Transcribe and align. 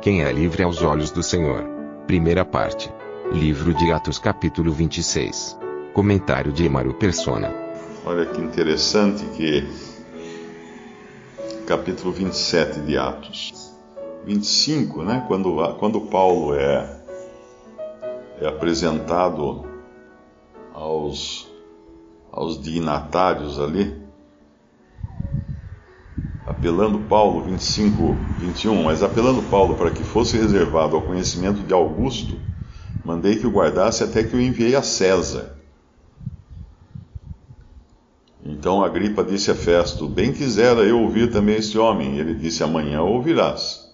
Quem 0.00 0.22
é 0.22 0.32
livre 0.32 0.62
aos 0.62 0.82
olhos 0.82 1.10
do 1.10 1.22
Senhor? 1.22 1.62
Primeira 2.06 2.42
parte. 2.42 2.90
Livro 3.32 3.74
de 3.74 3.92
Atos 3.92 4.18
capítulo 4.18 4.72
26. 4.72 5.58
Comentário 5.92 6.50
de 6.50 6.64
Emaro 6.64 6.94
Persona. 6.94 7.52
Olha 8.06 8.24
que 8.24 8.40
interessante 8.40 9.22
que 9.36 9.62
capítulo 11.66 12.12
27 12.12 12.80
de 12.80 12.96
Atos. 12.96 13.74
25, 14.24 15.02
né? 15.02 15.22
Quando, 15.28 15.54
quando 15.78 16.00
Paulo 16.00 16.54
é, 16.54 17.02
é 18.40 18.48
apresentado 18.48 19.66
aos, 20.72 21.46
aos 22.32 22.58
dignatários 22.58 23.60
ali, 23.60 24.00
apelando 26.50 26.98
Paulo, 26.98 27.44
25, 27.44 28.16
21, 28.40 28.82
mas 28.82 29.04
apelando 29.04 29.40
Paulo 29.44 29.76
para 29.76 29.92
que 29.92 30.02
fosse 30.02 30.36
reservado 30.36 30.96
ao 30.96 31.02
conhecimento 31.02 31.62
de 31.62 31.72
Augusto, 31.72 32.36
mandei 33.04 33.36
que 33.36 33.46
o 33.46 33.52
guardasse 33.52 34.02
até 34.02 34.24
que 34.24 34.34
o 34.34 34.40
enviei 34.40 34.74
a 34.74 34.82
César. 34.82 35.56
Então 38.44 38.82
Agripa 38.82 39.22
disse 39.22 39.48
a 39.52 39.54
Festo: 39.54 40.08
Bem 40.08 40.32
quisera 40.32 40.80
eu 40.80 41.00
ouvir 41.00 41.30
também 41.30 41.54
este 41.54 41.78
homem. 41.78 42.18
Ele 42.18 42.34
disse: 42.34 42.64
Amanhã 42.64 43.00
ouvirás. 43.00 43.88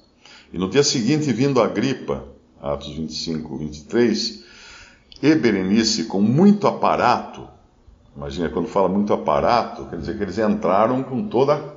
E 0.50 0.56
no 0.56 0.70
dia 0.70 0.82
seguinte, 0.82 1.30
vindo 1.32 1.60
Agripa, 1.60 2.24
Atos 2.62 2.88
25, 2.88 3.58
23, 3.58 4.44
e 5.22 5.34
Berenice, 5.34 6.04
com 6.04 6.22
muito 6.22 6.66
aparato, 6.66 7.46
imagina 8.16 8.48
quando 8.48 8.68
fala 8.68 8.88
muito 8.88 9.12
aparato, 9.12 9.84
quer 9.86 9.98
dizer 9.98 10.16
que 10.16 10.22
eles 10.22 10.38
entraram 10.38 11.02
com 11.02 11.28
toda, 11.28 11.76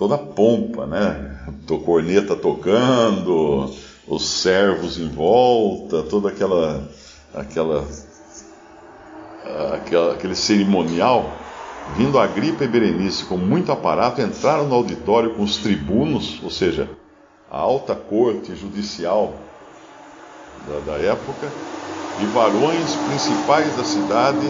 toda 0.00 0.14
a 0.14 0.18
pompa, 0.18 0.86
né? 0.86 1.36
Corneta 1.84 2.34
tocando, 2.34 3.70
os 4.08 4.26
servos 4.26 4.98
em 4.98 5.08
volta, 5.08 6.02
toda 6.02 6.30
aquela, 6.30 6.88
aquela, 7.34 7.86
aquela 9.74 10.14
aquele 10.14 10.34
cerimonial 10.34 11.30
Vindo 11.96 12.18
Agripa 12.18 12.64
e 12.64 12.68
Berenice 12.68 13.24
com 13.24 13.36
muito 13.36 13.70
aparato, 13.70 14.22
entraram 14.22 14.66
no 14.66 14.74
auditório 14.74 15.34
com 15.34 15.42
os 15.42 15.58
tribunos, 15.58 16.40
ou 16.42 16.50
seja, 16.50 16.88
a 17.50 17.58
alta 17.58 17.94
corte 17.94 18.54
judicial 18.56 19.34
da, 20.66 20.92
da 20.92 20.98
época, 20.98 21.46
e 22.20 22.26
varões 22.26 22.94
principais 23.06 23.76
da 23.76 23.84
cidade, 23.84 24.46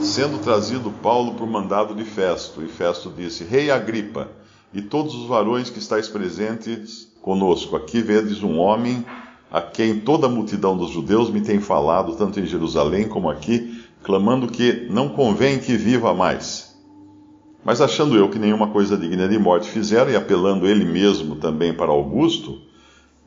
sendo 0.00 0.38
trazido 0.38 0.90
Paulo 0.90 1.34
por 1.34 1.46
mandado 1.46 1.94
de 1.94 2.04
Festo. 2.04 2.62
E 2.62 2.68
Festo 2.68 3.12
disse: 3.14 3.44
Rei 3.44 3.70
Agripa, 3.70 4.28
e 4.72 4.82
todos 4.82 5.14
os 5.14 5.26
varões 5.26 5.70
que 5.70 5.78
estáis 5.78 6.08
presentes 6.08 7.08
conosco, 7.22 7.76
aqui 7.76 8.00
vedes 8.00 8.42
um 8.42 8.58
homem 8.58 9.04
a 9.50 9.60
quem 9.60 10.00
toda 10.00 10.26
a 10.26 10.30
multidão 10.30 10.76
dos 10.76 10.90
judeus 10.90 11.30
me 11.30 11.40
tem 11.40 11.58
falado, 11.58 12.16
tanto 12.16 12.38
em 12.38 12.46
Jerusalém 12.46 13.08
como 13.08 13.30
aqui, 13.30 13.82
clamando 14.02 14.48
que 14.48 14.86
não 14.90 15.08
convém 15.08 15.58
que 15.58 15.76
viva 15.76 16.14
mais. 16.14 16.76
Mas 17.64 17.80
achando 17.80 18.16
eu 18.16 18.28
que 18.28 18.38
nenhuma 18.38 18.68
coisa 18.68 18.96
digna 18.96 19.26
de 19.26 19.38
morte 19.38 19.68
fizeram, 19.68 20.10
e 20.10 20.16
apelando 20.16 20.66
ele 20.66 20.84
mesmo 20.84 21.36
também 21.36 21.72
para 21.74 21.90
Augusto, 21.90 22.60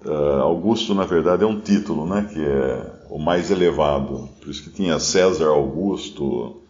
uh, 0.05 0.41
Augusto 0.41 0.93
na 0.93 1.05
verdade 1.05 1.43
é 1.43 1.47
um 1.47 1.59
título, 1.59 2.05
né, 2.05 2.27
que 2.31 2.39
é 2.39 3.01
o 3.09 3.19
mais 3.19 3.51
elevado, 3.51 4.29
por 4.39 4.49
isso 4.49 4.63
que 4.63 4.69
tinha 4.69 4.99
César 4.99 5.49
Augusto, 5.49 6.61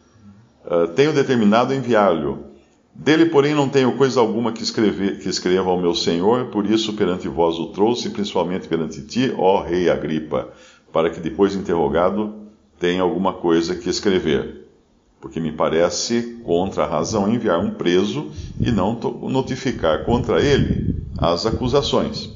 uh, 0.66 0.88
tenho 0.96 1.14
determinado 1.14 1.74
enviar-lhe. 1.74 2.51
Dele, 2.94 3.26
porém, 3.28 3.54
não 3.56 3.70
tenho 3.70 3.98
coisa 3.98 4.20
alguma 4.20 4.52
que, 4.52 4.62
escrever, 4.62 5.20
que 5.20 5.30
escreva 5.30 5.70
ao 5.70 5.80
meu 5.80 5.96
senhor, 5.96 6.48
por 6.48 6.66
isso 6.66 6.94
perante 6.94 7.28
vós 7.28 7.58
o 7.58 7.68
trouxe, 7.68 8.10
principalmente 8.10 8.68
perante 8.68 9.02
ti, 9.02 9.34
ó 9.38 9.62
rei 9.64 9.90
Agripa, 9.90 10.50
para 10.92 11.10
que 11.10 11.20
depois 11.20 11.56
interrogado 11.56 12.36
tenha 12.80 13.02
alguma 13.02 13.34
coisa 13.34 13.76
que 13.76 13.90
escrever 13.90 14.62
porque 15.22 15.40
me 15.40 15.52
parece 15.52 16.40
contra 16.44 16.84
a 16.84 16.88
razão 16.88 17.32
enviar 17.32 17.60
um 17.60 17.76
preso 17.76 18.32
e 18.60 18.72
não 18.72 19.00
notificar 19.30 20.04
contra 20.04 20.42
ele 20.42 21.06
as 21.16 21.46
acusações. 21.46 22.32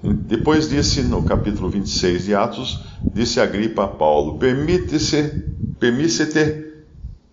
Depois 0.00 0.68
disse, 0.68 1.02
no 1.02 1.22
capítulo 1.22 1.68
26 1.68 2.24
de 2.24 2.34
Atos, 2.34 2.84
disse 3.12 3.40
Agripa 3.40 3.84
a 3.84 3.88
Paulo: 3.88 4.38
Permite-se, 4.38 5.44
permite-te, 5.78 6.71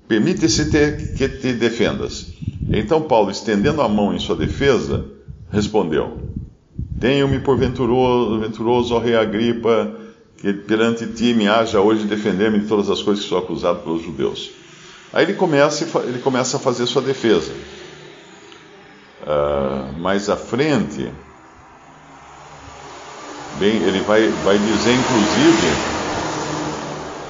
permite-se 0.10 0.66
que 1.16 1.30
te 1.30 1.54
defendas. 1.54 2.34
Então 2.68 3.04
Paulo, 3.04 3.30
estendendo 3.30 3.82
a 3.82 3.88
mão 3.88 4.14
em 4.14 4.20
sua 4.20 4.36
defesa, 4.36 5.06
respondeu: 5.52 6.20
Tenho-me 7.00 7.40
por 7.40 7.58
venturoso, 7.58 8.40
venturoso, 8.40 8.96
ó 8.96 9.00
rei 9.00 9.16
Agripa, 9.16 9.96
que 10.38 10.52
perante 10.52 11.06
ti 11.08 11.34
me 11.36 11.48
haja 11.48 11.80
hoje 11.80 12.06
defender-me 12.06 12.60
de 12.60 12.68
todas 12.68 12.90
as 12.90 13.04
coisas 13.04 13.24
que 13.24 13.30
sou 13.30 13.38
acusado 13.38 13.80
pelos 13.84 14.02
judeus. 14.02 14.52
Aí 15.14 15.26
ele 15.26 15.34
começa, 15.36 15.86
ele 16.02 16.20
começa 16.20 16.58
a 16.58 16.60
fazer 16.60 16.88
sua 16.88 17.04
defesa. 17.04 17.52
Uh, 19.22 20.00
mais 20.00 20.30
à 20.30 20.38
frente, 20.38 21.12
bem, 23.60 23.76
ele 23.84 24.02
vai, 24.02 24.30
vai 24.30 24.58
dizer 24.58 24.96
inclusive, 24.96 25.99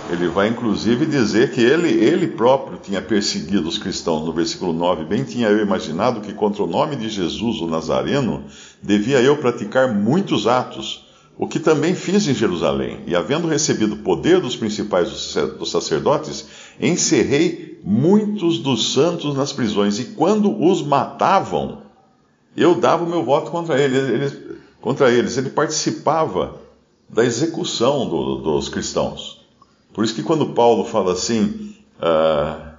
ele 0.09 0.27
vai 0.27 0.47
inclusive 0.47 1.05
dizer 1.05 1.51
que 1.51 1.61
ele, 1.61 1.89
ele 1.89 2.27
próprio 2.27 2.79
tinha 2.81 3.01
perseguido 3.01 3.67
os 3.67 3.77
cristãos. 3.77 4.25
No 4.25 4.33
versículo 4.33 4.73
9, 4.73 5.05
bem 5.05 5.23
tinha 5.23 5.47
eu 5.47 5.59
imaginado 5.59 6.21
que 6.21 6.33
contra 6.33 6.63
o 6.63 6.67
nome 6.67 6.95
de 6.95 7.09
Jesus, 7.09 7.61
o 7.61 7.67
Nazareno, 7.67 8.43
devia 8.81 9.21
eu 9.21 9.37
praticar 9.37 9.93
muitos 9.93 10.47
atos 10.47 11.07
o 11.39 11.47
que 11.47 11.57
também 11.57 11.95
fiz 11.95 12.27
em 12.27 12.33
Jerusalém, 12.33 12.99
e 13.07 13.15
havendo 13.15 13.47
recebido 13.47 13.95
poder 13.95 14.41
dos 14.41 14.57
principais 14.57 15.09
dos 15.57 15.71
sacerdotes, 15.71 16.45
encerrei 16.81 17.79
muitos 17.81 18.59
dos 18.59 18.91
santos 18.91 19.33
nas 19.33 19.53
prisões, 19.53 19.99
e 19.99 20.05
quando 20.15 20.61
os 20.61 20.81
matavam, 20.81 21.83
eu 22.57 22.75
dava 22.75 23.05
o 23.05 23.09
meu 23.09 23.23
voto 23.23 23.51
contra 23.51 23.79
eles. 23.79 24.09
Ele, 24.09 24.57
contra 24.81 25.09
eles. 25.09 25.37
ele 25.37 25.49
participava 25.49 26.57
da 27.07 27.23
execução 27.23 28.09
do, 28.09 28.35
dos 28.35 28.67
cristãos. 28.67 29.38
Por 29.93 30.03
isso 30.03 30.15
que 30.15 30.23
quando 30.23 30.53
Paulo 30.53 30.85
fala 30.85 31.13
assim, 31.13 31.75
ah, 31.99 32.75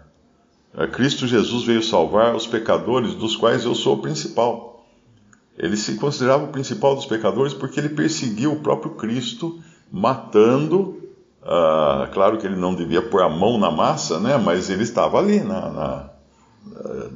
Cristo 0.92 1.26
Jesus 1.26 1.64
veio 1.64 1.82
salvar 1.82 2.34
os 2.34 2.46
pecadores, 2.46 3.14
dos 3.14 3.36
quais 3.36 3.64
eu 3.64 3.74
sou 3.74 3.96
o 3.96 4.02
principal. 4.02 4.86
Ele 5.58 5.76
se 5.76 5.96
considerava 5.96 6.44
o 6.44 6.48
principal 6.48 6.94
dos 6.94 7.04
pecadores 7.04 7.52
porque 7.52 7.78
ele 7.78 7.90
perseguiu 7.90 8.52
o 8.52 8.60
próprio 8.60 8.92
Cristo, 8.92 9.60
matando. 9.92 10.98
Uh, 11.42 12.10
claro 12.12 12.38
que 12.38 12.46
ele 12.46 12.56
não 12.56 12.74
devia 12.74 13.02
pôr 13.02 13.22
a 13.22 13.28
mão 13.28 13.58
na 13.58 13.70
massa, 13.70 14.18
né? 14.18 14.38
mas 14.38 14.70
ele 14.70 14.82
estava 14.82 15.18
ali 15.18 15.40
na, 15.40 15.70
na, 15.70 16.10
uh, 16.66 17.12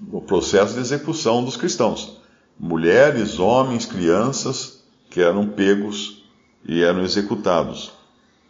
no 0.00 0.20
processo 0.20 0.74
de 0.74 0.80
execução 0.80 1.44
dos 1.44 1.56
cristãos. 1.56 2.20
Mulheres, 2.58 3.38
homens, 3.38 3.86
crianças 3.86 4.82
que 5.10 5.20
eram 5.20 5.46
pegos 5.46 6.24
e 6.66 6.82
eram 6.82 7.02
executados. 7.02 7.92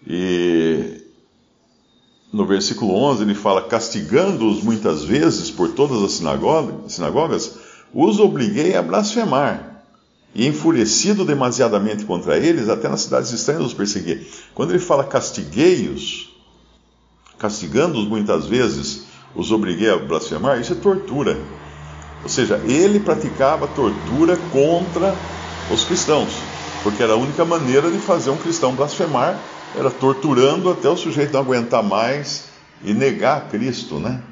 E 0.07 1.03
no 2.33 2.47
versículo 2.47 2.95
11 2.95 3.23
ele 3.23 3.35
fala: 3.35 3.63
castigando-os 3.63 4.63
muitas 4.63 5.05
vezes 5.05 5.51
por 5.51 5.73
todas 5.73 6.03
as 6.03 6.13
sinagogas, 6.13 6.93
sinagogas 6.93 7.57
os 7.93 8.21
obriguei 8.21 8.77
a 8.77 8.83
blasfemar. 8.83 9.85
E 10.35 10.47
enfurecido 10.47 11.25
demasiadamente 11.25 12.05
contra 12.05 12.37
eles, 12.37 12.69
até 12.69 12.89
nas 12.89 13.01
cidades 13.01 13.33
estranhas 13.33 13.65
os 13.65 13.75
persegui. 13.75 14.27
Quando 14.55 14.71
ele 14.71 14.79
fala 14.79 15.03
castiguei-os, 15.03 16.29
castigando-os 17.39 18.07
muitas 18.07 18.45
vezes, 18.45 19.07
os 19.35 19.51
obriguei 19.51 19.89
a 19.89 19.97
blasfemar, 19.97 20.61
isso 20.61 20.73
é 20.73 20.77
tortura. 20.77 21.39
Ou 22.23 22.29
seja, 22.29 22.61
ele 22.67 23.01
praticava 23.01 23.67
tortura 23.69 24.37
contra 24.53 25.15
os 25.73 25.85
cristãos, 25.85 26.35
porque 26.83 27.03
era 27.03 27.15
a 27.15 27.17
única 27.17 27.45
maneira 27.45 27.91
de 27.91 27.99
fazer 27.99 28.29
um 28.29 28.37
cristão 28.37 28.75
blasfemar, 28.75 29.41
era 29.75 29.91
torturando 29.91 30.71
até 30.71 30.89
o 30.89 30.97
sujeito 30.97 31.33
não 31.33 31.41
aguentar 31.41 31.83
mais 31.83 32.49
e 32.83 32.95
negar 32.95 33.49
Cristo, 33.49 33.99
né? 33.99 34.23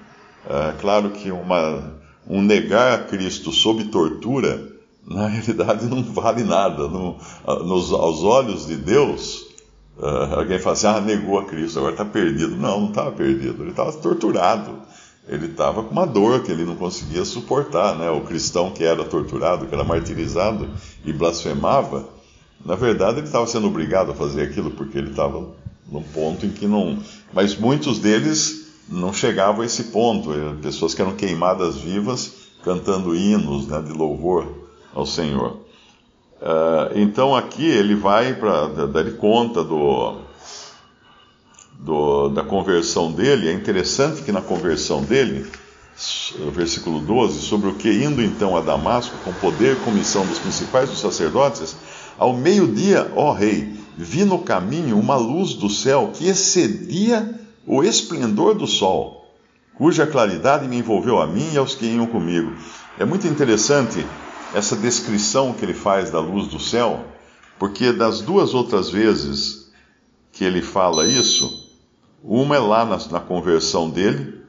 É, 0.48 0.74
claro 0.78 1.10
que 1.10 1.30
uma 1.30 1.94
um 2.26 2.40
negar 2.42 2.94
a 2.94 2.98
Cristo 3.04 3.52
sob 3.52 3.84
tortura, 3.84 4.72
na 5.06 5.26
realidade 5.28 5.86
não 5.86 6.02
vale 6.02 6.42
nada. 6.42 6.88
No, 6.88 7.16
nos, 7.64 7.92
aos 7.92 8.22
olhos 8.22 8.66
de 8.66 8.76
Deus, 8.76 9.46
uh, 9.98 10.38
alguém 10.38 10.58
fala 10.58 10.74
assim: 10.74 10.86
ah, 10.86 11.00
negou 11.00 11.38
a 11.38 11.44
Cristo, 11.44 11.78
agora 11.78 11.92
está 11.92 12.04
perdido. 12.04 12.56
Não, 12.56 12.80
não 12.80 12.88
estava 12.88 13.12
perdido, 13.12 13.62
ele 13.62 13.70
estava 13.70 13.92
torturado. 13.92 14.82
Ele 15.26 15.46
estava 15.46 15.82
com 15.82 15.90
uma 15.90 16.06
dor 16.06 16.42
que 16.42 16.52
ele 16.52 16.66
não 16.66 16.76
conseguia 16.76 17.24
suportar. 17.24 17.96
Né? 17.96 18.10
O 18.10 18.20
cristão 18.20 18.70
que 18.70 18.84
era 18.84 19.02
torturado, 19.04 19.66
que 19.66 19.74
era 19.74 19.82
martirizado 19.82 20.68
e 21.02 21.14
blasfemava, 21.14 22.06
na 22.64 22.74
verdade 22.74 23.18
ele 23.18 23.26
estava 23.26 23.46
sendo 23.46 23.66
obrigado 23.66 24.12
a 24.12 24.14
fazer 24.14 24.42
aquilo 24.42 24.70
porque 24.70 24.98
ele 24.98 25.10
estava 25.10 25.46
num 25.90 26.02
ponto 26.02 26.46
em 26.46 26.50
que 26.50 26.66
não. 26.66 26.98
Mas 27.32 27.56
muitos 27.56 27.98
deles 27.98 28.68
não 28.88 29.12
chegavam 29.12 29.62
a 29.62 29.66
esse 29.66 29.84
ponto. 29.84 30.30
Pessoas 30.62 30.94
que 30.94 31.02
eram 31.02 31.14
queimadas 31.14 31.76
vivas 31.76 32.32
cantando 32.64 33.14
hinos 33.14 33.66
né, 33.66 33.80
de 33.82 33.92
louvor 33.92 34.46
ao 34.94 35.04
Senhor. 35.04 35.58
Uh, 36.40 36.96
então 36.96 37.36
aqui 37.36 37.64
ele 37.64 37.94
vai 37.94 38.34
para 38.34 38.66
dar 38.86 39.10
conta 39.12 39.62
do, 39.62 40.16
do, 41.78 42.28
da 42.30 42.42
conversão 42.42 43.12
dele. 43.12 43.48
É 43.48 43.52
interessante 43.52 44.22
que 44.22 44.32
na 44.32 44.40
conversão 44.40 45.02
dele, 45.02 45.46
versículo 46.52 47.00
12, 47.00 47.40
sobre 47.42 47.68
o 47.68 47.74
que 47.74 47.90
indo 47.90 48.22
então 48.22 48.56
a 48.56 48.60
Damasco 48.60 49.14
com 49.24 49.32
poder 49.34 49.74
e 49.74 49.80
comissão 49.84 50.26
dos 50.26 50.38
principais 50.38 50.88
dos 50.88 51.00
sacerdotes, 51.00 51.76
ao 52.18 52.36
meio-dia, 52.36 53.12
ó 53.16 53.32
rei, 53.32 53.74
vi 53.96 54.24
no 54.24 54.38
caminho 54.38 54.98
uma 54.98 55.16
luz 55.16 55.54
do 55.54 55.68
céu 55.68 56.10
que 56.12 56.28
excedia 56.28 57.40
o 57.66 57.82
esplendor 57.82 58.54
do 58.54 58.66
sol, 58.66 59.32
cuja 59.74 60.06
claridade 60.06 60.68
me 60.68 60.78
envolveu 60.78 61.20
a 61.20 61.26
mim 61.26 61.52
e 61.52 61.58
aos 61.58 61.74
que 61.74 61.86
iam 61.86 62.06
comigo. 62.06 62.52
É 62.98 63.04
muito 63.04 63.26
interessante 63.26 64.04
essa 64.54 64.76
descrição 64.76 65.52
que 65.52 65.64
ele 65.64 65.74
faz 65.74 66.10
da 66.10 66.20
luz 66.20 66.48
do 66.48 66.60
céu, 66.60 67.04
porque 67.58 67.92
das 67.92 68.20
duas 68.20 68.54
outras 68.54 68.90
vezes 68.90 69.72
que 70.32 70.44
ele 70.44 70.62
fala 70.62 71.06
isso, 71.06 71.64
uma 72.22 72.56
é 72.56 72.58
lá 72.58 72.84
na, 72.84 72.98
na 73.10 73.20
conversão 73.20 73.90
dele, 73.90 74.42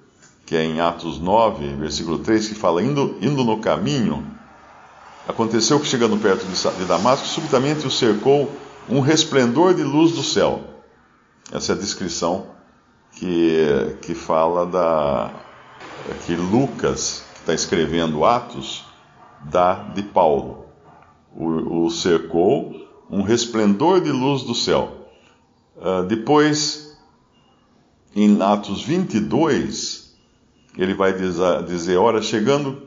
que 0.45 0.56
é 0.56 0.63
em 0.63 0.79
Atos 0.79 1.19
9, 1.19 1.75
versículo 1.75 2.19
3, 2.19 2.50
que 2.50 2.56
fala: 2.56 2.83
indo, 2.83 3.17
indo 3.21 3.44
no 3.44 3.57
caminho, 3.59 4.25
aconteceu 5.27 5.80
que 5.80 5.88
chegando 5.88 6.18
perto 6.18 6.45
de, 6.45 6.86
Damasco, 6.86 7.27
subitamente 7.27 7.86
o 7.86 7.92
cercou 7.92 8.51
um 8.89 9.00
resplendor 9.00 9.74
de 9.74 9.83
luz 9.83 10.12
do 10.12 10.24
céu. 10.24 10.62
Essa 11.51 11.74
é 11.74 11.75
a 11.75 11.77
descrição 11.77 12.48
que, 13.13 13.98
que 14.01 14.13
fala 14.13 14.66
da. 14.66 15.33
que 16.25 16.36
Lucas, 16.36 17.24
que 17.33 17.39
está 17.39 17.54
escrevendo 17.54 18.25
Atos, 18.25 18.86
dá 19.44 19.74
de 19.74 20.04
Paulo. 20.04 20.66
O, 21.36 21.86
o, 21.86 21.92
cercou 21.92 22.74
um 23.10 23.22
resplendor 23.22 24.01
de 24.01 24.12
luz 24.12 24.44
do 24.44 24.56
céu. 24.56 25.10
Uh, 25.75 26.04
depois, 26.04 26.98
em 28.16 28.42
Atos 28.42 28.83
22, 28.83 30.16
ele 30.77 30.94
vai 30.94 31.13
dizer: 31.63 31.98
Ora, 31.98 32.22
chegando 32.22 32.85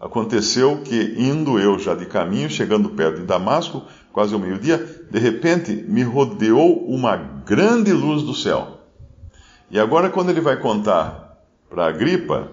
Aconteceu 0.00 0.78
que, 0.78 1.14
indo 1.18 1.58
eu 1.58 1.78
já 1.78 1.94
de 1.94 2.06
caminho, 2.06 2.48
chegando 2.48 2.88
perto 2.88 3.20
de 3.20 3.26
Damasco, 3.26 3.82
quase 4.10 4.32
ao 4.32 4.40
meio-dia, 4.40 4.78
de 5.10 5.18
repente 5.18 5.72
me 5.72 6.02
rodeou 6.02 6.86
uma 6.86 7.16
grande 7.16 7.92
luz 7.92 8.22
do 8.22 8.34
céu. 8.34 8.78
E 9.70 9.78
agora, 9.78 10.08
quando 10.08 10.30
ele 10.30 10.40
vai 10.40 10.56
contar 10.56 11.44
para 11.68 11.86
Agripa, 11.86 12.50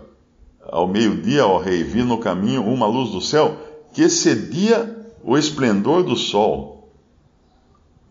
ao 0.61 0.87
meio-dia, 0.87 1.47
ó 1.47 1.57
rei, 1.57 1.83
vi 1.83 2.03
no 2.03 2.17
caminho 2.17 2.63
uma 2.63 2.85
luz 2.85 3.11
do 3.11 3.21
céu 3.21 3.57
que 3.93 4.01
excedia 4.01 5.07
o 5.23 5.37
esplendor 5.37 6.03
do 6.03 6.17
sol. 6.17 6.91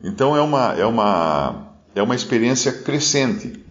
Então 0.02 0.34
é 0.34 0.40
uma, 0.40 0.72
é 0.72 0.86
uma, 0.86 1.68
é 1.94 2.02
uma 2.02 2.14
experiência 2.14 2.72
crescente. 2.72 3.62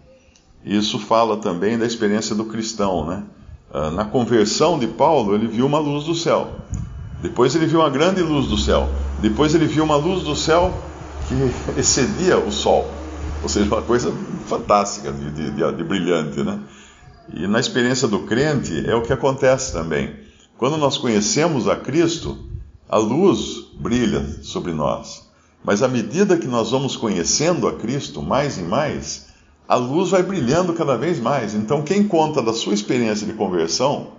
Isso 0.64 0.98
fala 0.98 1.36
também 1.36 1.76
da 1.76 1.86
experiência 1.86 2.34
do 2.34 2.44
cristão, 2.44 3.06
né? 3.06 3.24
Ah, 3.78 3.90
na 3.90 4.06
conversão 4.06 4.78
de 4.78 4.86
Paulo, 4.86 5.34
ele 5.34 5.46
viu 5.46 5.66
uma 5.66 5.78
luz 5.78 6.04
do 6.04 6.14
céu. 6.14 6.50
Depois 7.20 7.54
ele 7.54 7.66
viu 7.66 7.80
uma 7.80 7.90
grande 7.90 8.22
luz 8.22 8.46
do 8.46 8.56
céu. 8.56 8.88
Depois 9.20 9.54
ele 9.54 9.66
viu 9.66 9.84
uma 9.84 9.96
luz 9.96 10.22
do 10.22 10.34
céu 10.34 10.72
que 11.28 11.34
excedia 11.78 12.38
o 12.38 12.50
sol. 12.50 12.90
Ou 13.42 13.48
seja, 13.50 13.66
uma 13.66 13.82
coisa 13.82 14.10
fantástica, 14.46 15.12
de, 15.12 15.30
de, 15.30 15.50
de, 15.50 15.72
de 15.72 15.84
brilhante, 15.84 16.42
né? 16.42 16.58
E 17.34 17.46
na 17.46 17.60
experiência 17.60 18.08
do 18.08 18.20
crente 18.20 18.88
é 18.88 18.94
o 18.94 19.02
que 19.02 19.12
acontece 19.12 19.74
também. 19.74 20.14
Quando 20.56 20.78
nós 20.78 20.96
conhecemos 20.96 21.68
a 21.68 21.76
Cristo, 21.76 22.38
a 22.88 22.96
luz 22.96 23.62
brilha 23.78 24.24
sobre 24.42 24.72
nós. 24.72 25.28
Mas 25.62 25.82
à 25.82 25.88
medida 25.88 26.38
que 26.38 26.46
nós 26.46 26.70
vamos 26.70 26.96
conhecendo 26.96 27.68
a 27.68 27.74
Cristo 27.74 28.22
mais 28.22 28.56
e 28.56 28.62
mais, 28.62 29.25
a 29.68 29.74
luz 29.76 30.10
vai 30.10 30.22
brilhando 30.22 30.72
cada 30.74 30.96
vez 30.96 31.18
mais. 31.18 31.54
Então, 31.54 31.82
quem 31.82 32.06
conta 32.06 32.42
da 32.42 32.52
sua 32.52 32.74
experiência 32.74 33.26
de 33.26 33.32
conversão 33.32 34.12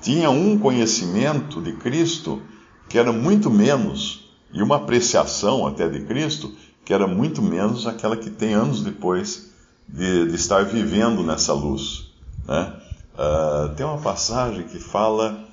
tinha 0.00 0.30
um 0.30 0.58
conhecimento 0.58 1.60
de 1.60 1.72
Cristo 1.72 2.42
que 2.88 2.98
era 2.98 3.12
muito 3.12 3.50
menos, 3.50 4.30
e 4.52 4.62
uma 4.62 4.76
apreciação 4.76 5.66
até 5.66 5.88
de 5.88 6.04
Cristo 6.04 6.54
que 6.84 6.94
era 6.94 7.06
muito 7.06 7.42
menos 7.42 7.84
aquela 7.84 8.16
que 8.16 8.30
tem 8.30 8.54
anos 8.54 8.80
depois 8.80 9.50
de, 9.88 10.28
de 10.28 10.34
estar 10.36 10.64
vivendo 10.64 11.22
nessa 11.24 11.52
luz. 11.52 12.12
Né? 12.46 12.72
Uh, 13.14 13.74
tem 13.74 13.84
uma 13.84 13.98
passagem 13.98 14.62
que 14.62 14.78
fala. 14.78 15.44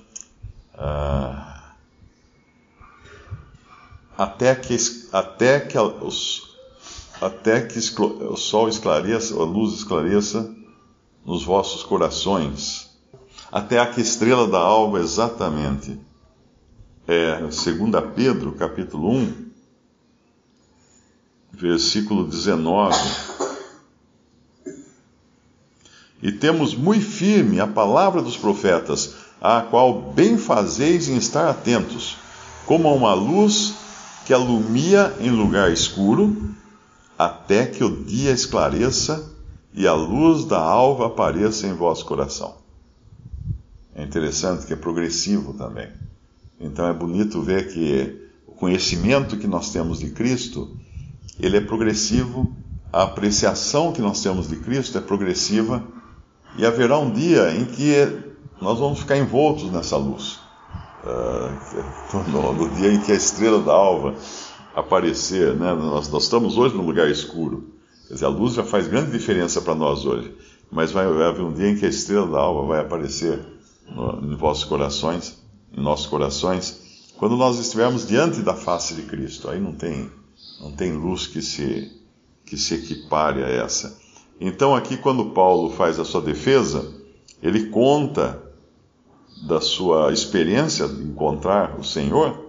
Uh, 0.76 1.54
até 4.16 4.54
que, 4.54 4.78
até 5.12 5.60
que 5.60 5.78
os, 5.78 6.53
até 7.26 7.62
que 7.62 7.80
o 7.80 8.36
sol 8.36 8.68
esclareça, 8.68 9.34
a 9.34 9.46
luz 9.46 9.74
esclareça 9.74 10.54
nos 11.26 11.44
vossos 11.44 11.82
corações, 11.82 12.90
até 13.50 13.80
a 13.80 13.86
que 13.86 14.02
estrela 14.02 14.46
da 14.46 14.60
alva 14.60 15.00
exatamente. 15.00 15.98
É 17.08 17.40
2 17.40 17.56
Pedro, 18.14 18.52
capítulo 18.54 19.10
1, 19.10 19.34
versículo 21.54 22.26
19. 22.26 22.98
E 26.22 26.32
temos 26.32 26.76
muito 26.76 27.06
firme 27.06 27.62
a 27.62 27.68
palavra 27.68 28.22
dos 28.22 28.36
profetas, 28.36 29.16
a 29.42 29.62
qual 29.62 30.14
bem 30.14 30.38
fazeis 30.38 31.08
em 31.08 31.16
estar 31.16 31.50
atentos, 31.50 32.18
como 32.66 32.90
a 32.90 32.94
uma 32.94 33.14
luz 33.14 33.76
que 34.26 34.34
alumia 34.34 35.16
em 35.20 35.30
lugar 35.30 35.72
escuro, 35.72 36.53
até 37.26 37.66
que 37.66 37.84
o 37.84 38.04
dia 38.04 38.32
esclareça 38.32 39.32
e 39.74 39.88
a 39.88 39.94
luz 39.94 40.46
da 40.46 40.60
alva 40.60 41.08
apareça 41.08 41.68
em 41.68 41.74
vosso 41.74 42.06
coração. 42.06 42.56
É 43.96 44.04
interessante 44.04 44.66
que 44.66 44.74
é 44.74 44.76
progressivo 44.76 45.54
também. 45.54 45.90
Então 46.60 46.88
é 46.88 46.94
bonito 46.94 47.42
ver 47.42 47.72
que 47.72 48.30
o 48.48 48.52
conhecimento 48.52 49.38
que 49.38 49.48
nós 49.48 49.72
temos 49.72 50.00
de 50.00 50.12
Cristo, 50.12 50.76
ele 51.40 51.58
é 51.58 51.62
progressivo, 51.62 52.56
a 52.92 53.04
apreciação 53.04 53.92
que 53.92 54.02
nós 54.02 54.22
temos 54.22 54.48
de 54.48 54.58
Cristo 54.58 54.98
é 54.98 55.02
progressiva, 55.02 55.84
e 56.58 56.66
haverá 56.66 56.98
um 57.00 57.12
dia 57.12 57.56
em 57.56 57.66
que 57.66 58.34
nós 58.62 58.80
vamos 58.80 59.00
ficar 59.00 59.18
envoltos 59.18 59.72
nessa 59.72 59.98
luz. 59.98 60.40
Uh, 61.04 62.30
no, 62.30 62.54
no 62.54 62.70
dia 62.76 62.94
em 62.94 63.00
que 63.00 63.12
a 63.12 63.16
estrela 63.16 63.62
da 63.62 63.74
alva 63.74 64.16
aparecer, 64.76 65.56
né? 65.56 65.74
Nós, 65.74 66.10
nós, 66.10 66.24
estamos 66.24 66.58
hoje 66.58 66.76
num 66.76 66.86
lugar 66.86 67.10
escuro. 67.10 67.74
Quer 68.08 68.16
dizer, 68.16 68.26
a 68.26 68.30
luz 68.30 68.54
já 68.54 68.64
faz 68.64 68.88
grande 68.88 69.12
diferença 69.12 69.62
para 69.62 69.76
nós 69.76 70.06
hoje. 70.06 70.34
Mas 70.72 70.92
vai, 70.92 71.06
haver 71.06 71.42
um 71.42 71.54
dia 71.54 71.70
em 71.70 71.76
que 71.76 71.86
a 71.86 71.90
estrela 71.90 72.28
da 72.28 72.40
alva 72.40 72.68
vai 72.68 72.82
aparecer 72.82 73.40
no, 73.90 74.34
em 74.34 74.36
vossos 74.36 74.64
corações, 74.64 75.38
em 75.72 75.82
nossos 75.82 76.08
corações, 76.08 77.12
quando 77.18 77.38
nós 77.38 77.60
estivermos 77.60 78.08
diante 78.08 78.42
da 78.42 78.56
face 78.56 78.96
de 78.96 79.04
Cristo. 79.04 79.50
Aí 79.50 79.60
não 79.60 79.74
tem, 79.74 80.10
não 80.60 80.72
tem 80.72 80.92
luz 80.94 81.28
que 81.28 81.42
se, 81.42 81.92
que 82.46 82.58
se 82.58 82.76
equipare 82.76 83.44
a 83.44 83.48
essa. 83.48 84.02
Então, 84.42 84.76
aqui, 84.76 84.98
quando 84.98 85.32
Paulo 85.32 85.70
faz 85.70 86.00
a 86.00 86.06
sua 86.06 86.22
defesa, 86.22 86.92
ele 87.42 87.68
conta 87.68 88.42
da 89.48 89.62
sua 89.62 90.12
experiência 90.12 90.88
de 90.88 91.04
encontrar 91.04 91.80
o 91.80 91.84
Senhor 91.84 92.43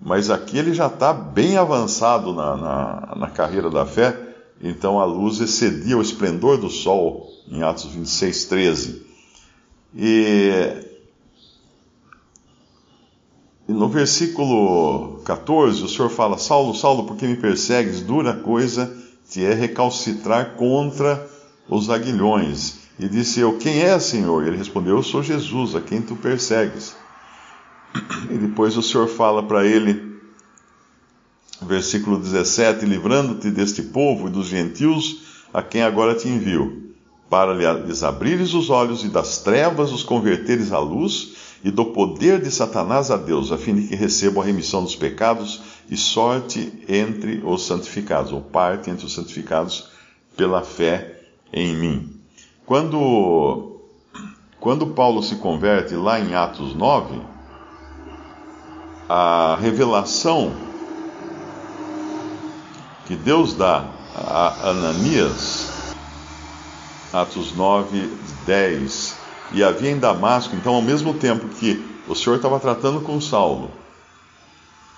mas 0.00 0.30
aqui 0.30 0.58
ele 0.58 0.74
já 0.74 0.86
está 0.86 1.12
bem 1.12 1.56
avançado 1.56 2.32
na, 2.32 2.56
na, 2.56 3.16
na, 3.16 3.30
carreira 3.30 3.70
da 3.70 3.86
fé, 3.86 4.18
então 4.60 5.00
a 5.00 5.04
luz 5.04 5.40
excedia 5.40 5.96
o 5.96 6.02
esplendor 6.02 6.58
do 6.58 6.68
sol, 6.68 7.28
em 7.48 7.62
Atos 7.62 7.86
26, 7.86 8.44
13. 8.46 9.06
E, 9.96 10.50
e 13.68 13.72
no 13.72 13.88
versículo 13.88 15.20
14, 15.24 15.82
o 15.82 15.88
Senhor 15.88 16.10
fala: 16.10 16.38
Saulo, 16.38 16.74
Saulo, 16.74 17.04
por 17.04 17.16
que 17.16 17.26
me 17.26 17.36
persegues? 17.36 18.00
Dura 18.00 18.34
coisa 18.34 19.04
te 19.28 19.44
é 19.44 19.54
recalcitrar 19.54 20.54
contra 20.56 21.28
os 21.68 21.90
aguilhões. 21.90 22.84
E 22.98 23.08
disse 23.08 23.40
eu: 23.40 23.58
Quem 23.58 23.82
é, 23.82 23.98
Senhor? 23.98 24.44
E 24.44 24.48
ele 24.48 24.56
respondeu: 24.56 24.96
Eu 24.96 25.02
sou 25.02 25.22
Jesus, 25.22 25.74
a 25.74 25.80
quem 25.80 26.00
tu 26.00 26.14
persegues. 26.14 26.94
E 28.30 28.36
depois 28.36 28.76
o 28.76 28.82
Senhor 28.82 29.06
fala 29.06 29.42
para 29.42 29.66
ele, 29.66 30.18
versículo 31.62 32.18
17: 32.18 32.84
Livrando-te 32.84 33.50
deste 33.50 33.82
povo 33.82 34.28
e 34.28 34.30
dos 34.30 34.46
gentios 34.46 35.22
a 35.52 35.62
quem 35.62 35.82
agora 35.82 36.14
te 36.14 36.28
envio, 36.28 36.92
para 37.30 37.54
lhes 37.54 38.02
abrires 38.02 38.54
os 38.54 38.70
olhos 38.70 39.04
e 39.04 39.08
das 39.08 39.38
trevas 39.38 39.92
os 39.92 40.02
converteres 40.02 40.72
à 40.72 40.78
luz 40.78 41.34
e 41.62 41.70
do 41.70 41.86
poder 41.86 42.42
de 42.42 42.50
Satanás 42.50 43.10
a 43.10 43.16
Deus, 43.16 43.50
a 43.50 43.56
fim 43.56 43.74
de 43.74 43.88
que 43.88 43.94
recebam 43.94 44.42
a 44.42 44.46
remissão 44.46 44.82
dos 44.82 44.96
pecados 44.96 45.62
e 45.88 45.96
sorte 45.96 46.72
entre 46.88 47.40
os 47.44 47.64
santificados, 47.64 48.32
ou 48.32 48.42
parte 48.42 48.90
entre 48.90 49.06
os 49.06 49.14
santificados 49.14 49.88
pela 50.36 50.62
fé 50.62 51.22
em 51.52 51.74
mim. 51.74 52.20
Quando, 52.66 53.80
quando 54.60 54.88
Paulo 54.88 55.22
se 55.22 55.36
converte 55.36 55.94
lá 55.94 56.20
em 56.20 56.34
Atos 56.34 56.74
9, 56.74 57.33
a 59.08 59.56
revelação 59.60 60.54
que 63.06 63.14
Deus 63.14 63.54
dá 63.54 63.84
a 64.14 64.70
Ananias, 64.70 65.92
Atos 67.12 67.54
9, 67.54 68.10
10, 68.46 69.16
e 69.52 69.62
havia 69.62 69.90
em 69.90 69.98
Damasco, 69.98 70.56
então, 70.56 70.74
ao 70.74 70.82
mesmo 70.82 71.14
tempo 71.14 71.48
que 71.48 71.84
o 72.08 72.14
Senhor 72.14 72.36
estava 72.36 72.58
tratando 72.58 73.00
com 73.00 73.20
Saulo, 73.20 73.70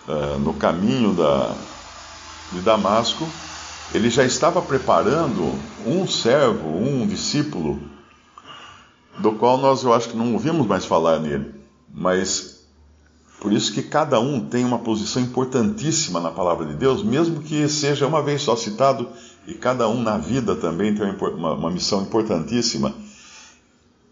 uh, 0.06 0.38
no 0.38 0.54
caminho 0.54 1.14
da, 1.14 1.54
de 2.52 2.60
Damasco, 2.60 3.26
ele 3.92 4.08
já 4.08 4.25
estava 4.25 4.62
preparando 4.62 5.52
um 5.84 6.06
servo, 6.06 6.68
um 6.68 7.06
discípulo, 7.06 7.80
do 9.18 9.32
qual 9.32 9.58
nós 9.58 9.82
eu 9.82 9.92
acho 9.92 10.10
que 10.10 10.16
não 10.16 10.34
ouvimos 10.34 10.66
mais 10.66 10.84
falar 10.84 11.18
nele, 11.18 11.54
mas 11.92 12.55
por 13.46 13.52
isso 13.52 13.72
que 13.72 13.80
cada 13.80 14.18
um 14.18 14.40
tem 14.40 14.64
uma 14.64 14.80
posição 14.80 15.22
importantíssima 15.22 16.18
na 16.18 16.32
palavra 16.32 16.66
de 16.66 16.74
Deus, 16.74 17.04
mesmo 17.04 17.42
que 17.42 17.68
seja 17.68 18.04
uma 18.04 18.20
vez 18.20 18.42
só 18.42 18.56
citado, 18.56 19.08
e 19.46 19.54
cada 19.54 19.88
um 19.88 20.02
na 20.02 20.18
vida 20.18 20.56
também 20.56 20.92
tem 20.92 21.08
uma, 21.08 21.52
uma 21.52 21.70
missão 21.70 22.02
importantíssima. 22.02 22.92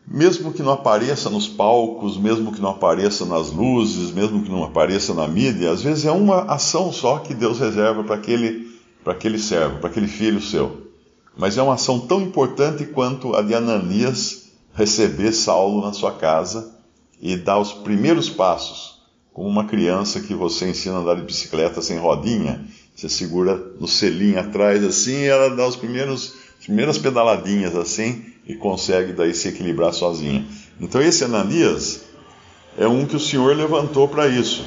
Mesmo 0.06 0.52
que 0.52 0.62
não 0.62 0.70
apareça 0.70 1.28
nos 1.28 1.48
palcos, 1.48 2.16
mesmo 2.16 2.52
que 2.52 2.60
não 2.60 2.70
apareça 2.70 3.24
nas 3.24 3.50
luzes, 3.50 4.12
mesmo 4.12 4.40
que 4.44 4.48
não 4.52 4.62
apareça 4.62 5.12
na 5.12 5.26
mídia, 5.26 5.72
às 5.72 5.82
vezes 5.82 6.04
é 6.04 6.12
uma 6.12 6.42
ação 6.42 6.92
só 6.92 7.18
que 7.18 7.34
Deus 7.34 7.58
reserva 7.58 8.04
para 8.04 8.14
aquele 8.14 8.72
para 9.02 9.14
aquele 9.14 9.40
servo, 9.40 9.80
para 9.80 9.90
aquele 9.90 10.06
filho 10.06 10.40
seu. 10.40 10.92
Mas 11.36 11.58
é 11.58 11.62
uma 11.62 11.74
ação 11.74 11.98
tão 11.98 12.22
importante 12.22 12.86
quanto 12.86 13.34
a 13.34 13.42
de 13.42 13.52
Ananias 13.52 14.52
receber 14.72 15.32
Saulo 15.32 15.84
na 15.84 15.92
sua 15.92 16.12
casa 16.12 16.78
e 17.20 17.36
dar 17.36 17.58
os 17.58 17.72
primeiros 17.72 18.30
passos, 18.30 18.93
como 19.34 19.48
uma 19.48 19.64
criança 19.64 20.20
que 20.20 20.32
você 20.32 20.70
ensina 20.70 20.94
a 20.94 20.98
andar 21.00 21.16
de 21.16 21.22
bicicleta 21.22 21.82
sem 21.82 21.98
rodinha. 21.98 22.64
Você 22.94 23.08
segura 23.08 23.60
no 23.80 23.88
selinho 23.88 24.38
atrás 24.38 24.82
assim 24.84 25.22
e 25.22 25.26
ela 25.26 25.50
dá 25.50 25.66
os 25.66 25.74
primeiros, 25.74 26.36
as 26.56 26.66
primeiras 26.66 26.96
pedaladinhas 26.96 27.74
assim 27.74 28.24
e 28.46 28.54
consegue 28.54 29.12
daí 29.12 29.34
se 29.34 29.48
equilibrar 29.48 29.92
sozinha. 29.92 30.46
Então 30.80 31.02
esse 31.02 31.24
Ananias 31.24 32.02
é 32.78 32.86
um 32.86 33.04
que 33.04 33.16
o 33.16 33.20
Senhor 33.20 33.56
levantou 33.56 34.06
para 34.06 34.28
isso. 34.28 34.64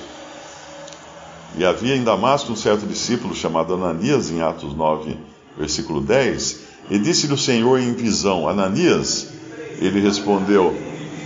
E 1.58 1.64
havia 1.64 1.96
em 1.96 2.04
Damasco 2.04 2.52
um 2.52 2.56
certo 2.56 2.86
discípulo 2.86 3.34
chamado 3.34 3.74
Ananias, 3.74 4.30
em 4.30 4.42
Atos 4.42 4.76
9, 4.76 5.18
versículo 5.58 6.02
10, 6.02 6.60
e 6.92 7.00
disse-lhe 7.00 7.34
o 7.34 7.38
Senhor 7.38 7.80
em 7.80 7.94
visão: 7.94 8.50
Ananias, 8.50 9.30
ele 9.80 10.02
respondeu: 10.02 10.76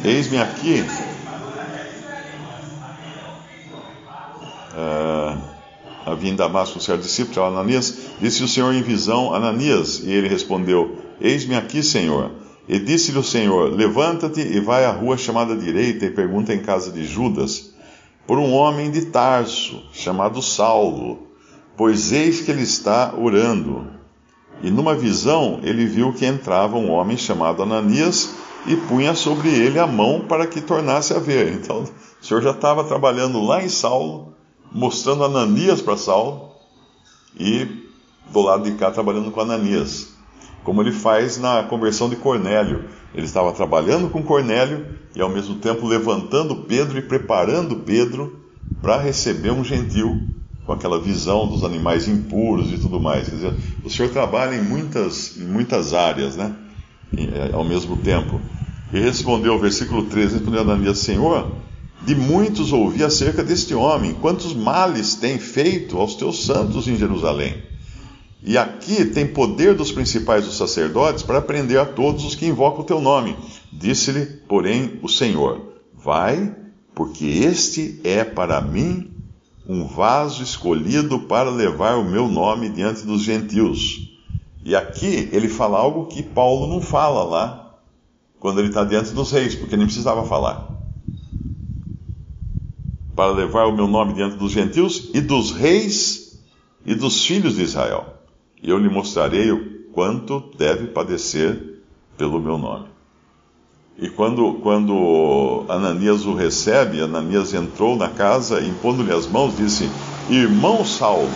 Eis-me 0.05 0.38
aqui. 0.38 0.86
Havia 6.12 6.32
em 6.32 6.36
Damasco 6.36 6.77
um 6.77 6.82
certo 6.82 7.01
discípulo 7.01 7.36
chamado 7.36 7.58
Ananias, 7.58 7.98
disse 8.20 8.44
o 8.44 8.48
Senhor 8.48 8.74
em 8.74 8.82
visão: 8.82 9.34
Ananias, 9.34 10.01
e 10.03 10.12
ele 10.12 10.27
respondeu: 10.27 10.98
Eis-me 11.20 11.56
aqui, 11.56 11.82
Senhor. 11.82 12.32
E 12.68 12.80
disse-lhe 12.80 13.18
o 13.18 13.24
Senhor: 13.24 13.74
Levanta-te 13.74 14.41
e 14.41 14.60
vai 14.60 14.86
à 14.86 14.91
rua 14.91 15.18
chamada 15.18 15.56
direita 15.56 16.06
e 16.06 16.12
pergunta 16.12 16.53
em 16.53 16.60
casa 16.60 16.91
de 16.91 17.06
Judas 17.06 17.72
por 18.27 18.38
um 18.38 18.53
homem 18.53 18.91
de 18.91 19.08
Tarso, 19.08 19.84
chamado 19.91 20.41
Saulo, 20.41 21.27
pois 21.75 22.12
eis 22.12 22.41
que 22.41 22.51
ele 22.51 22.62
está 22.62 23.13
orando. 23.18 23.88
E 24.63 24.70
numa 24.70 24.96
visão 24.96 25.60
ele 25.63 25.86
viu 25.86 26.13
que 26.13 26.25
entrava 26.25 26.77
um 26.77 26.91
homem 26.91 27.18
chamado 27.18 27.63
Ananias 27.63 28.30
e 28.68 28.75
punha 28.75 29.15
sobre 29.15 29.50
ele 29.50 29.80
a 29.80 29.88
mão 29.88 30.22
para 30.27 30.46
que 30.46 30.62
tornasse 30.62 31.13
a 31.13 31.20
ver. 31.20 31.51
Então 31.53 31.84
o 31.84 32.25
Senhor 32.25 32.41
já 32.41 32.51
estava 32.51 32.84
trabalhando 32.84 33.41
lá 33.41 33.63
em 33.63 33.70
Saulo, 33.70 34.36
mostrando 34.72 35.24
Ananias 35.24 35.82
para 35.82 35.98
Saulo, 35.98 36.51
e 37.40 37.68
do 38.32 38.42
lado 38.42 38.63
de 38.63 38.78
cá 38.78 38.92
trabalhando 38.92 39.32
com 39.32 39.42
Ananias 39.42 40.12
como 40.63 40.82
ele 40.82 40.92
faz 40.92 41.38
na 41.38 41.63
conversão 41.63 42.10
de 42.10 42.16
Cornélio. 42.16 42.86
Ele 43.13 43.25
estava 43.25 43.51
trabalhando 43.51 44.10
com 44.10 44.24
Cornélio 44.24 44.86
e 45.16 45.22
ao 45.22 45.30
mesmo 45.30 45.56
tempo 45.56 45.88
levantando 45.88 46.56
Pedro 46.56 46.98
e 46.98 47.01
preparando 47.01 47.78
Pedro 47.78 48.40
para 48.82 48.98
receber 48.98 49.51
um 49.51 49.63
gentil 49.63 50.22
com 50.66 50.74
aquela 50.74 51.00
visão 51.00 51.48
dos 51.48 51.63
animais 51.63 52.08
impuros 52.08 52.72
e 52.72 52.78
tudo 52.78 53.00
mais. 53.00 53.28
Quer 53.28 53.36
dizer, 53.36 53.54
o 53.84 53.90
Senhor 53.90 54.12
trabalha 54.12 54.56
em 54.56 54.63
muitas, 54.63 55.38
em 55.38 55.46
muitas 55.46 55.94
áreas, 55.94 56.36
né? 56.36 56.56
E, 57.12 57.28
ao 57.54 57.66
mesmo 57.66 57.98
tempo. 57.98 58.40
E 58.94 59.00
respondeu, 59.00 59.58
versículo 59.60 60.06
13, 60.06 60.36
respondeu 60.36 60.62
Ananias, 60.62 61.00
Senhor, 61.00 61.51
de 62.03 62.15
muitos 62.15 62.74
ouvi 62.74 63.03
acerca 63.03 63.43
deste 63.43 63.74
homem, 63.74 64.13
quantos 64.13 64.53
males 64.53 65.15
tem 65.15 65.38
feito 65.38 65.98
aos 65.98 66.15
teus 66.15 66.46
santos 66.46 66.88
em 66.88 66.96
Jerusalém. 66.96 67.63
E 68.43 68.58
aqui 68.58 69.05
tem 69.05 69.27
poder 69.27 69.75
dos 69.75 69.91
principais 69.91 70.46
dos 70.46 70.58
sacerdotes 70.58 71.22
para 71.22 71.41
prender 71.41 71.79
a 71.79 71.86
todos 71.86 72.25
os 72.25 72.34
que 72.34 72.48
invocam 72.48 72.81
o 72.81 72.86
teu 72.86 73.00
nome. 73.00 73.36
Disse-lhe, 73.72 74.25
porém, 74.48 75.00
o 75.03 75.08
Senhor: 75.08 75.62
Vai, 75.93 76.55
porque 76.96 77.25
este 77.25 78.01
é 78.03 78.24
para 78.24 78.60
mim 78.60 79.12
um 79.67 79.86
vaso 79.86 80.41
escolhido 80.41 81.20
para 81.20 81.51
levar 81.51 81.98
o 82.00 82.03
meu 82.03 82.27
nome 82.27 82.70
diante 82.70 83.05
dos 83.05 83.22
gentios. 83.22 84.10
E 84.65 84.75
aqui 84.75 85.29
ele 85.31 85.48
fala 85.48 85.77
algo 85.77 86.08
que 86.08 86.24
Paulo 86.24 86.67
não 86.67 86.81
fala 86.81 87.24
lá, 87.24 87.77
quando 88.39 88.60
ele 88.60 88.70
está 88.70 88.84
diante 88.84 89.12
dos 89.12 89.31
reis, 89.31 89.53
porque 89.53 89.77
nem 89.77 89.86
precisava 89.86 90.25
falar. 90.25 90.71
Para 93.15 93.32
levar 93.32 93.65
o 93.65 93.75
meu 93.75 93.88
nome 93.88 94.13
diante 94.13 94.38
dos 94.38 94.51
gentios 94.51 95.10
e 95.13 95.22
dos 95.22 95.51
reis 95.51 96.39
e 96.86 96.96
dos 96.96 97.25
filhos 97.25 97.56
de 97.56 97.63
Israel 97.63 98.22
e 98.62 98.70
eu 98.70 98.77
lhe 98.77 98.89
mostrarei 98.89 99.51
o 99.51 99.86
quanto 99.91 100.39
deve 100.58 100.88
padecer 100.88 101.82
pelo 102.18 102.39
meu 102.39 102.58
nome. 102.58 102.86
E 103.98 104.10
quando, 104.10 104.53
quando 104.62 105.65
Ananias 105.68 106.25
o 106.25 106.34
recebe, 106.34 107.01
Ananias 107.01 107.53
entrou 107.53 107.96
na 107.96 108.10
casa 108.10 108.62
impondo-lhe 108.62 109.12
as 109.12 109.27
mãos, 109.27 109.58
disse: 109.58 109.89
Irmão 110.30 110.86
Saulo, 110.86 111.30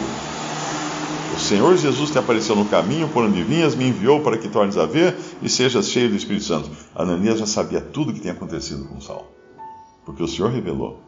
o 1.35 1.39
Senhor 1.39 1.75
Jesus 1.77 2.11
te 2.11 2.17
apareceu 2.17 2.55
no 2.55 2.65
caminho 2.65 3.09
por 3.09 3.23
onde 3.23 3.43
vinhas, 3.43 3.75
me 3.75 3.87
enviou 3.87 4.21
para 4.21 4.37
que 4.37 4.47
tornes 4.47 4.77
a 4.77 4.85
ver 4.85 5.15
e 5.41 5.49
sejas 5.49 5.89
cheio 5.89 6.09
do 6.09 6.15
Espírito 6.15 6.45
Santo. 6.45 6.69
Ananias 6.95 7.39
já 7.39 7.45
sabia 7.45 7.81
tudo 7.81 8.11
o 8.11 8.13
que 8.13 8.21
tinha 8.21 8.33
acontecido 8.33 8.85
com 8.85 9.01
Saulo, 9.01 9.27
porque 10.05 10.23
o 10.23 10.27
Senhor 10.27 10.51
revelou. 10.51 10.99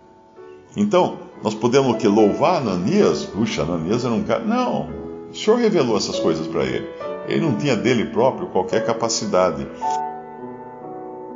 Então, 0.78 1.18
nós 1.44 1.56
podemos 1.56 1.98
que 1.98 2.08
louvar 2.08 2.62
Ananias? 2.62 3.26
Puxa, 3.26 3.64
Ananias 3.64 4.06
era 4.06 4.14
um 4.14 4.24
cara. 4.24 4.46
Não, 4.46 4.88
o 5.32 5.36
Senhor 5.36 5.58
revelou 5.58 5.98
essas 5.98 6.20
coisas 6.20 6.46
para 6.46 6.64
ele. 6.64 6.88
Ele 7.28 7.42
não 7.42 7.58
tinha 7.58 7.76
dele 7.76 8.06
próprio 8.06 8.48
qualquer 8.48 8.86
capacidade. 8.86 9.68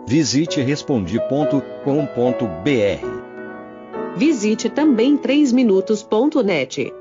Visite 0.07 0.61
respondi.com.br. 0.61 1.61
Visite 4.15 4.69
também 4.69 5.17
3minutos.net. 5.17 7.00